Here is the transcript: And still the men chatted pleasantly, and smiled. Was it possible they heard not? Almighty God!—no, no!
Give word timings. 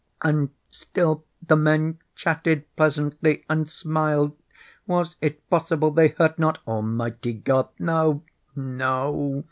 And 0.23 0.49
still 0.71 1.25
the 1.47 1.55
men 1.55 1.99
chatted 2.15 2.65
pleasantly, 2.75 3.45
and 3.47 3.69
smiled. 3.69 4.35
Was 4.87 5.15
it 5.21 5.47
possible 5.47 5.91
they 5.91 6.07
heard 6.07 6.39
not? 6.39 6.57
Almighty 6.65 7.33
God!—no, 7.33 8.23
no! 8.55 9.39